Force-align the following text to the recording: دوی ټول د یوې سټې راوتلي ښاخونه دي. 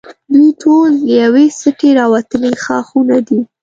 دوی 0.33 0.49
ټول 0.61 0.89
د 1.03 1.09
یوې 1.21 1.45
سټې 1.59 1.89
راوتلي 1.99 2.51
ښاخونه 2.63 3.17
دي. 3.27 3.39